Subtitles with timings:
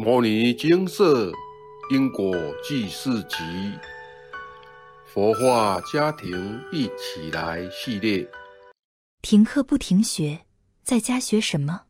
[0.00, 1.32] 摩尼金色
[1.90, 3.36] 因果记事集
[5.04, 8.24] 佛化家庭一起来系列。
[9.22, 10.46] 停课不停学，
[10.84, 11.86] 在家学什么？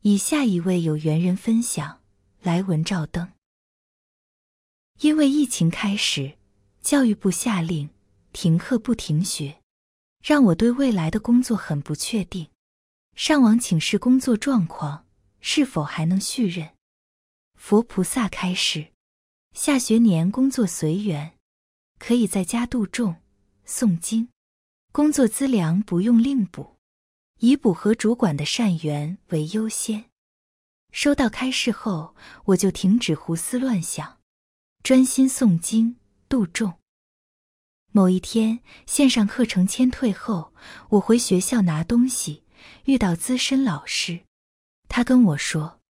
[0.00, 2.00] 以下一位有缘人分享：
[2.40, 3.30] 来文照灯。
[5.00, 6.38] 因为疫情开始，
[6.80, 7.90] 教育部下令
[8.32, 9.58] 停课不停学，
[10.24, 12.48] 让我对未来的工作很不确定。
[13.14, 15.04] 上网请示工作状况。
[15.40, 16.70] 是否还能续任？
[17.54, 18.92] 佛菩萨开示：
[19.52, 21.36] 下学年工作随缘，
[21.98, 23.16] 可以在家度众、
[23.66, 24.28] 诵经，
[24.92, 26.76] 工作资粮不用另补，
[27.38, 30.04] 以补和主管的善缘为优先。
[30.92, 32.14] 收到开示后，
[32.46, 34.18] 我就停止胡思乱想，
[34.82, 35.96] 专心诵经
[36.28, 36.74] 度众。
[37.90, 40.54] 某一天，线上课程签退后，
[40.90, 42.44] 我回学校拿东西，
[42.84, 44.20] 遇到资深老师。
[44.88, 45.80] 他跟我说：“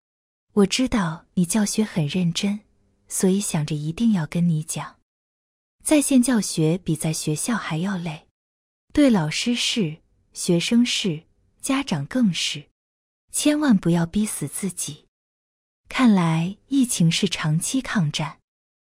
[0.53, 2.61] 我知道你教学很认真，
[3.07, 4.97] 所以想着一定要跟你讲，
[5.83, 8.27] 在线教学比在学校还要累，
[8.93, 9.99] 对老师是，
[10.33, 11.23] 学生是，
[11.63, 12.67] 家长更是，
[13.33, 15.07] 千万不要逼死自己。
[15.89, 18.41] 看来疫情是长期抗战，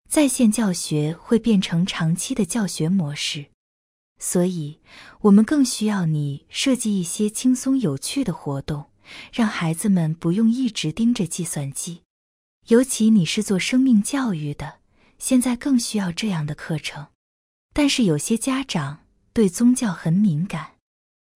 [0.09, 3.47] 在线教学会变成长期的教学模式，
[4.19, 4.79] 所以
[5.21, 8.85] 我们更需要你设计一些轻松有趣的活动。”
[9.31, 12.03] 让孩子们不用一直盯着计算机，
[12.67, 14.79] 尤其你是做生命教育的，
[15.17, 17.07] 现在更需要这样的课程。
[17.73, 20.73] 但是有些家长对宗教很敏感，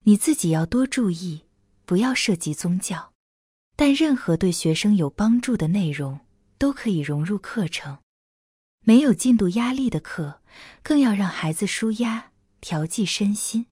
[0.05, 1.43] 你自己要多注意，
[1.85, 3.13] 不要涉及宗教。
[3.75, 6.19] 但任何对学生有帮助的内容
[6.57, 7.99] 都可以融入课程。
[8.83, 10.41] 没有进度压力的课，
[10.81, 13.67] 更要让孩子舒压，调剂身心。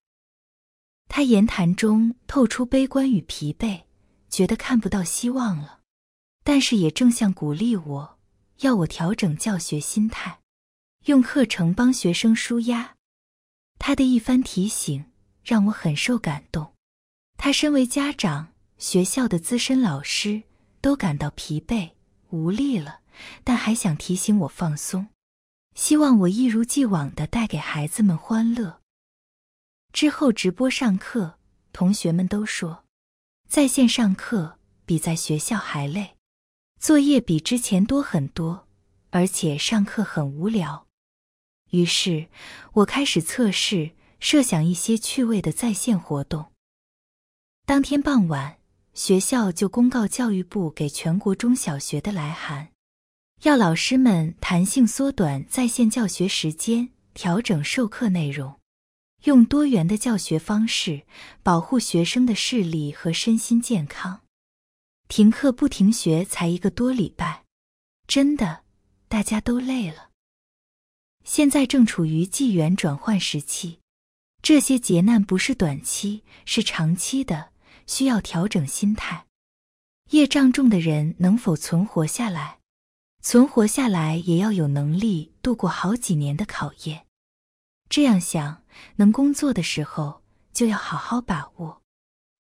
[1.08, 3.84] 他言谈中透出悲观与疲惫。
[4.28, 5.80] 觉得看不到希望了，
[6.44, 8.18] 但是也正向鼓励我，
[8.60, 10.40] 要我调整教学心态，
[11.06, 12.96] 用课程帮学生舒压。
[13.80, 15.06] 他的一番提醒
[15.42, 16.74] 让我很受感动。
[17.38, 20.44] 他身为家长、学校的资深老师，
[20.82, 21.92] 都感到疲惫
[22.32, 23.00] 无力了，
[23.46, 25.08] 但还想提醒我放松，
[25.76, 28.82] 希望我一如既往的带给孩子们欢乐。
[29.96, 31.40] 之后直播上课，
[31.72, 32.84] 同学们都说。
[33.48, 36.18] 在线上课比在学校还累，
[36.82, 38.68] 作业比之前多很多，
[39.12, 40.86] 而且上课很无聊。
[41.72, 42.28] 于是，
[42.74, 46.52] 我开始测试，设想一些趣味的在线活动。
[47.66, 48.58] 当天傍晚，
[48.94, 52.68] 学校就公告教育部给全国中小学的来函，
[53.44, 58.60] 要老师们弹性缩短在线教学时间，调整授课内容。
[59.26, 61.02] 用多元的教学方式
[61.42, 64.22] 保护学生的视力和身心健康。
[65.08, 67.44] 停课不停学才一个多礼拜，
[68.08, 68.64] 真的，
[69.08, 70.10] 大家都累了。
[71.24, 73.80] 现在正处于纪元转换时期，
[74.44, 77.50] 这些劫难不是短期，是长期的，
[77.88, 79.26] 需要调整心态。
[80.12, 82.60] 业障重的人能否存活下来？
[83.24, 87.08] 存活下来也要有能力度过好几年的考验。
[87.90, 88.64] 这样想。
[88.98, 90.22] 能工作的时候
[90.54, 91.82] 就要好好把握，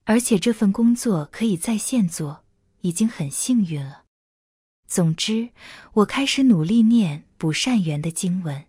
[0.03, 2.46] 而且这份工作可以在线做，
[2.81, 4.03] 已经很幸运了。
[4.88, 5.50] 总之，
[5.94, 8.66] 我开始努力念补善缘的经文，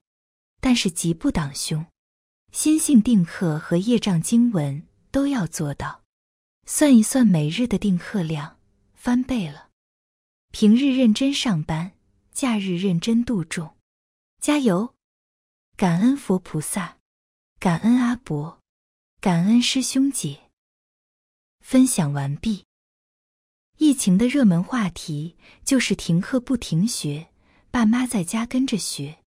[0.61, 1.87] 但是吉不挡凶，
[2.53, 6.03] 心性定课和业障经文都要做到。
[6.65, 8.59] 算一算每日的定课量，
[8.95, 9.69] 翻倍了。
[10.51, 11.93] 平日认真上班，
[12.33, 13.77] 假日认真度众，
[14.41, 14.95] 加油！
[15.77, 16.96] 感恩佛菩萨。
[17.59, 18.61] 感恩阿伯，
[19.19, 20.51] 感恩师兄姐。
[21.61, 22.67] 分享完毕。
[23.79, 27.29] 疫情的热门话题就是停课不停学，
[27.71, 29.21] 爸妈在家跟着学。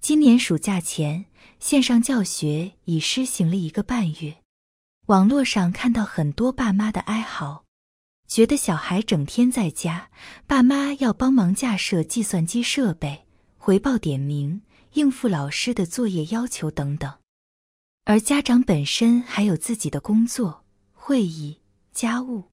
[0.00, 1.26] 今年暑假前，
[1.60, 4.38] 线上教学已施行了一个半月，
[5.08, 7.64] 网络上看到很多爸妈的哀嚎，
[8.26, 10.10] 觉得小孩整天在家，
[10.46, 13.26] 爸妈要帮忙架设计算机设备、
[13.58, 14.62] 回报点名、
[14.94, 17.18] 应付老师的作业要求等等。
[18.04, 21.60] 而家长本身还有自己的工作、会议、
[21.92, 22.50] 家务，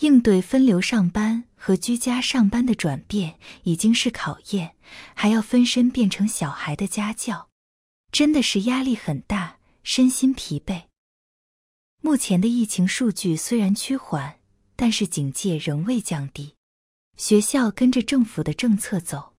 [0.00, 4.76] 应对分流上班和居家上班的转变已经是考验，
[5.14, 7.50] 还要分身变成小孩的家教，
[8.10, 10.84] 真的是压力很大，身心疲惫。
[12.00, 14.38] 目前的疫情数据虽然趋缓，
[14.74, 16.54] 但是警戒仍未降低，
[17.18, 19.34] 学校跟着政府的政策走，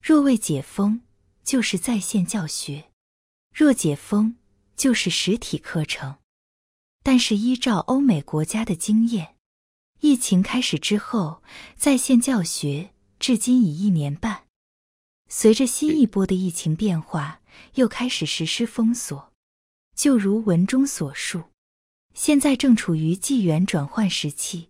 [0.00, 1.00] 若未解封，
[1.42, 2.84] 就是在线教学；
[3.52, 4.36] 若解封，
[4.76, 6.16] 就是实体课程，
[7.02, 9.36] 但是依照欧美国家的经验，
[10.00, 11.42] 疫情开始之后，
[11.76, 14.44] 在线教学至今已一年半。
[15.28, 17.40] 随着新一波的疫情变化，
[17.74, 19.32] 又开始实施封锁。
[19.96, 21.44] 就如文中所述，
[22.14, 24.68] 现在正处于纪元转换时期。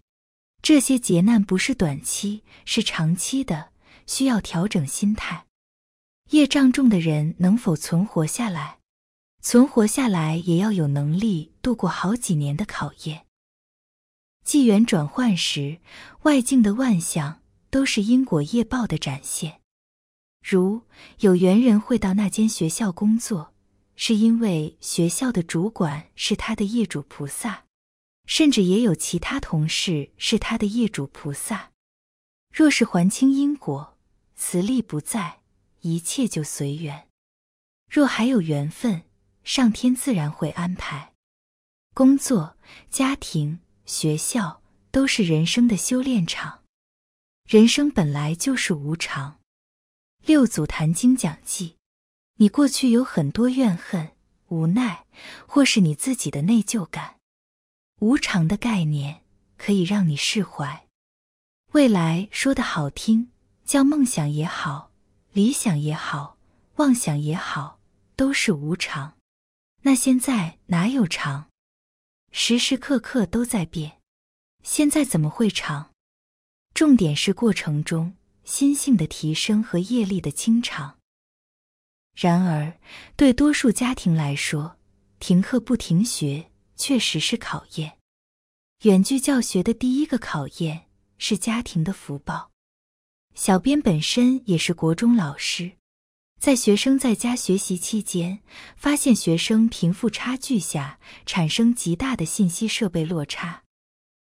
[0.62, 3.70] 这些劫难不是短期，是长期的，
[4.06, 5.46] 需要调整心态。
[6.30, 8.78] 业障重的人能否存活下来？
[9.44, 13.26] 存活下来也要有能力度过好几年的考验。
[14.42, 15.80] 纪元转换时，
[16.22, 19.60] 外境的万象都是因果业报的展现。
[20.42, 20.84] 如
[21.20, 23.52] 有缘人会到那间学校工作，
[23.96, 27.66] 是因为学校的主管是他的业主菩萨，
[28.24, 31.70] 甚至也有其他同事是他的业主菩萨。
[32.50, 33.98] 若是还清因果，
[34.34, 35.40] 磁力不在，
[35.82, 37.08] 一切就随缘。
[37.90, 39.02] 若还有缘分。
[39.44, 41.12] 上天自然会安排，
[41.92, 42.56] 工作、
[42.90, 46.62] 家庭、学校都是人生的修炼场。
[47.46, 49.38] 人生本来就是无常。
[50.24, 51.76] 六祖坛经讲记，
[52.36, 54.12] 你过去有很多怨恨、
[54.48, 55.04] 无奈，
[55.46, 57.16] 或是你自己的内疚感。
[58.00, 59.22] 无常的概念
[59.58, 60.86] 可以让你释怀。
[61.72, 63.30] 未来说的好听，
[63.66, 64.90] 叫梦想也好，
[65.32, 66.38] 理想也好，
[66.76, 67.78] 妄想也好，
[68.16, 69.13] 都是无常。
[69.86, 71.50] 那现在哪有长？
[72.32, 74.00] 时时刻刻都在变，
[74.62, 75.90] 现在怎么会长？
[76.72, 80.98] 重点是过程中心性的提升和业力的清场。
[82.16, 82.80] 然而，
[83.14, 84.78] 对多数家庭来说，
[85.20, 87.98] 停课不停学确实是考验。
[88.84, 90.86] 远距教学的第一个考验
[91.18, 92.50] 是家庭的福报。
[93.34, 95.72] 小编本身也是国中老师。
[96.44, 98.40] 在学生在家学习期间，
[98.76, 103.62] 发现学生贫富差距下产生极大的信息设备落差。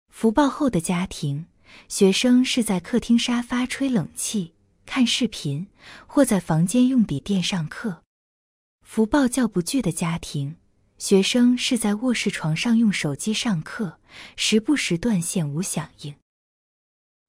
[0.09, 1.47] 福报后的家庭，
[1.87, 4.55] 学生是在客厅沙发吹冷气、
[4.85, 5.69] 看视频，
[6.09, 8.03] 或在房间用笔电上课；
[8.85, 10.57] 福报较不具的家庭，
[10.99, 14.01] 学生是在卧室床上用手机上课，
[14.35, 16.17] 时不时断线无响应。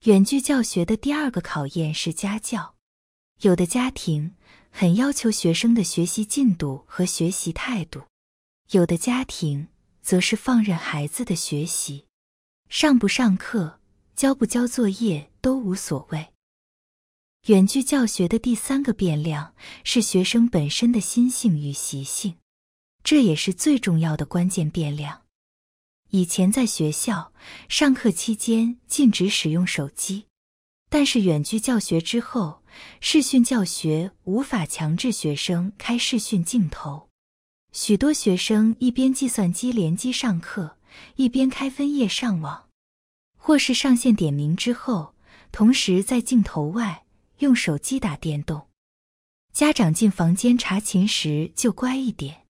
[0.05, 2.73] 远距教学的第二个考验是家教，
[3.41, 4.33] 有的家庭。
[4.73, 8.03] 很要求学生的学习进度和学习态度，
[8.69, 9.67] 有的家庭
[10.01, 12.05] 则是放任孩子的学习，
[12.69, 13.81] 上不上课、
[14.15, 16.29] 交不交作业都无所谓。
[17.47, 19.53] 远距教学的第三个变量
[19.83, 22.37] 是学生本身的心性与习性，
[23.03, 25.23] 这也是最重要的关键变量。
[26.11, 27.33] 以前在学校
[27.67, 30.27] 上课期间禁止使用手机，
[30.91, 32.59] 但是远距教学之后。
[33.01, 37.09] 视讯教学无法强制学生开视讯镜头，
[37.73, 40.77] 许多学生一边计算机联机上课，
[41.17, 42.69] 一边开分页上网，
[43.37, 45.13] 或是上线点名之后，
[45.51, 47.03] 同时在镜头外
[47.39, 48.69] 用手机打电动。
[49.51, 52.47] 家长进房间查寝时就乖一点，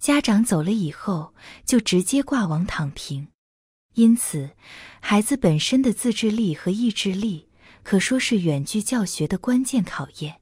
[0.00, 1.34] 家长走了以后
[1.64, 3.28] 就直接挂网躺平。
[3.94, 4.50] 因此，
[5.00, 7.46] 孩子本身的自制力和意志力。
[7.82, 10.40] 可说是远距教学的关键考验。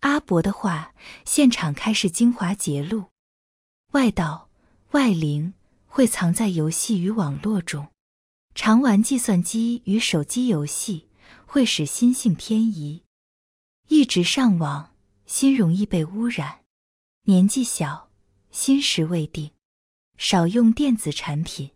[0.00, 0.94] 阿伯的话，
[1.24, 3.10] 现场开始精华揭露：
[3.92, 4.48] 外道、
[4.92, 5.54] 外灵
[5.86, 7.88] 会藏在游戏与网络中，
[8.54, 11.08] 常玩计算机与手机游戏，
[11.46, 13.02] 会使心性偏移。
[13.88, 14.94] 一直上网，
[15.26, 16.60] 心容易被污染。
[17.24, 18.10] 年纪小，
[18.50, 19.50] 心识未定，
[20.16, 21.70] 少用电子产品，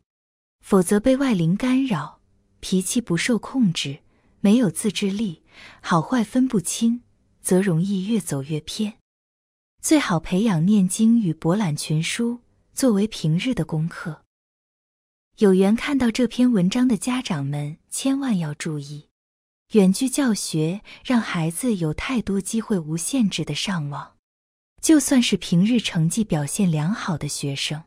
[0.60, 2.20] 否则被外灵干扰，
[2.60, 4.02] 脾气不受控制。
[4.44, 5.44] 没有自制力，
[5.80, 7.02] 好坏分不清，
[7.40, 8.94] 则容易越走越偏。
[9.80, 12.40] 最好培养念经与博览群书
[12.74, 14.24] 作为平日的功课。
[15.38, 19.08] 有缘看到这篇文章的家长们，千万要注意：
[19.74, 24.16] 远距教学让孩子有太多机会无限制的上网。
[24.80, 27.84] 就算是平日成绩表现良好的学生，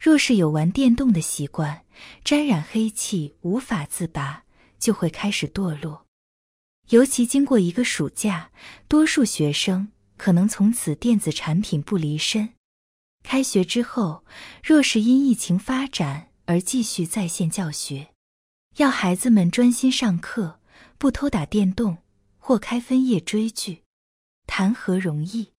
[0.00, 1.84] 若是有玩电动的习惯，
[2.24, 4.44] 沾染黑气无法自拔。
[4.82, 6.08] 就会开始堕落，
[6.88, 8.50] 尤其经过一个暑假，
[8.88, 12.54] 多数学生可能从此电子产品不离身。
[13.22, 14.24] 开学之后，
[14.60, 18.08] 若是因疫情发展而继续在线教学，
[18.78, 20.58] 要孩子们专心上课，
[20.98, 21.98] 不偷打电动
[22.36, 23.84] 或开分页追剧，
[24.48, 25.52] 谈何容易？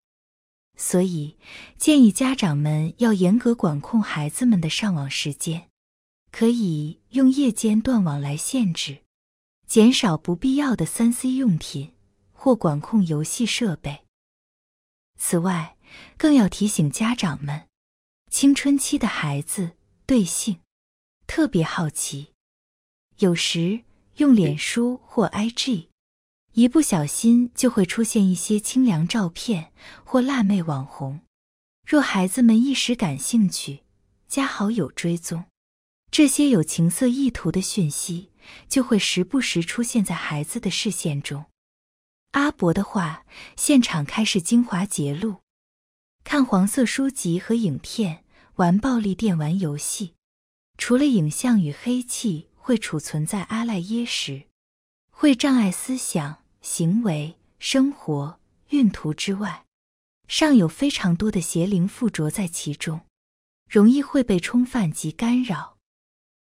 [0.76, 1.38] 所以
[1.78, 5.70] 建议家长们要严格管控孩子们的上网时间，
[6.30, 9.03] 可以用夜间断网来限制。
[9.74, 11.94] 减少不必要的三 C 用品
[12.32, 14.04] 或管控游戏设备。
[15.18, 15.78] 此外，
[16.16, 17.68] 更要提醒家长们，
[18.30, 19.72] 青春期的孩子
[20.06, 20.60] 对性
[21.26, 22.34] 特别好奇，
[23.18, 23.82] 有时
[24.18, 25.88] 用脸书或 IG，
[26.52, 31.22] 一不小心就会出现一些清凉照片或辣妹网红。
[31.84, 33.80] 若孩子们一时感兴趣，
[34.28, 35.46] 加好友追踪，
[36.12, 38.30] 这些有情色意图的讯息
[38.68, 41.46] 就会时不时出现在孩子的视线中。
[42.32, 45.38] 阿伯的话，现场开始精华节录，
[46.24, 48.24] 看黄色书籍和影片，
[48.56, 50.16] 玩暴力电玩游戏。
[50.78, 54.48] 除了影像与黑气会储存在阿赖耶识，
[55.12, 59.66] 会障碍思想、行为、生活、运途之外，
[60.28, 63.02] 尚有非常多的邪灵附着在其中，
[63.70, 65.73] 容易会被冲犯及干扰。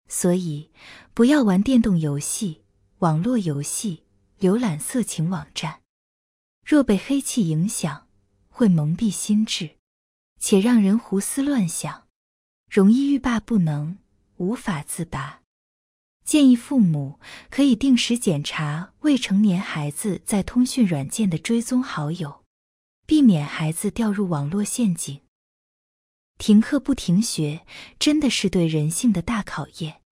[0.08, 0.70] 所以，
[1.14, 2.62] 不要玩电动游戏、
[2.98, 4.04] 网络游戏。
[4.38, 5.80] 浏览色情网站，
[6.62, 8.06] 若被黑气影响，
[8.50, 9.76] 会蒙蔽心智，
[10.38, 12.06] 且让人胡思乱想，
[12.70, 13.96] 容易欲罢不能，
[14.36, 15.40] 无法自拔。
[16.22, 22.44] 建议父母可以定时检查未成年孩子在通讯软件的追踪好友，
[23.06, 25.22] 避免孩子掉入网络陷阱。
[26.38, 27.66] 停课不停学，
[27.98, 30.02] 真的是对人性的大考验。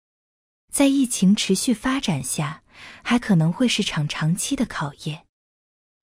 [0.73, 2.63] 在疫情持续发展下。
[3.03, 5.27] 还可能会是场长期的考验。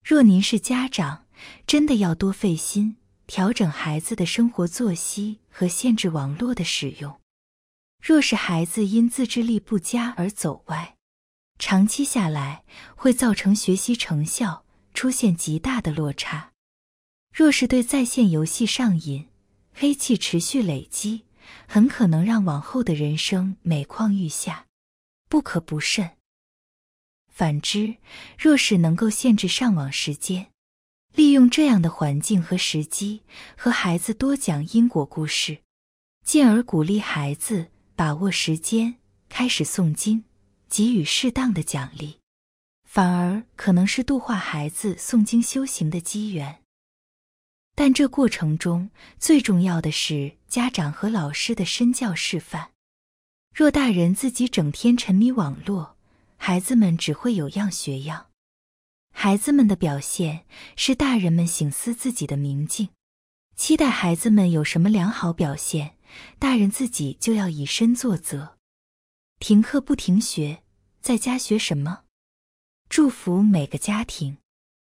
[0.03, 1.25] 若您是家长，
[1.67, 2.95] 真的要多费心
[3.27, 7.19] 调整孩子的生活作息和限制网络的使用。
[8.01, 10.95] 若是孩子因自制力不佳而走歪，
[11.59, 12.63] 长期下来
[12.95, 16.51] 会造成学习成效出现极大的落差。
[17.33, 19.27] 若是对在线游戏上瘾，
[19.73, 21.23] 黑气持续累积，
[21.67, 24.67] 很可能让往后的人生每况愈下，
[25.27, 26.11] 不可不慎。
[27.27, 27.95] 反之，
[28.37, 30.51] 若是能够限制上网时间，
[31.15, 33.21] 利用这样的环境和时机，
[33.57, 35.59] 和孩子多讲因果故事，
[36.23, 38.95] 进而鼓励孩子把握时间，
[39.29, 40.25] 开始诵经，
[40.69, 42.19] 给予适当的奖励，
[42.83, 46.61] 反而可能是度化孩子诵经修行的机缘。
[47.75, 52.71] 但这过程中最重要的是家长和老师的身教示范。
[53.53, 55.97] 若大人自己整天沉迷网络，
[56.37, 58.27] 孩子们只会有样学样，
[59.13, 62.89] 孩子们的表现是大人们醒思自己的明镜。
[63.55, 65.97] 期待孩子们有什么良好表现，
[66.39, 68.57] 大人自己就要以身作则。
[69.39, 70.63] 停课不停学，
[71.01, 72.03] 在家学什么？
[72.89, 74.37] 祝福每个家庭，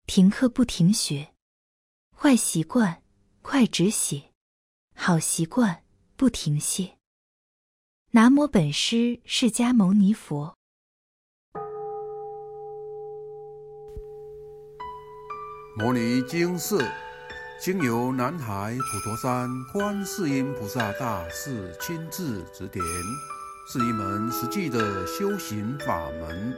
[0.08, 1.35] 停课不停学。
[2.18, 3.04] 坏习惯
[3.42, 4.32] 快止血，
[4.96, 5.84] 好习惯
[6.16, 6.98] 不停歇。
[8.12, 10.56] 南无本师释迦牟尼佛。
[15.78, 16.78] 摩尼经释，
[17.62, 22.84] 经由南海普陀山观世音菩萨大士亲自指点，
[23.68, 26.58] 是一门实际的修行法门，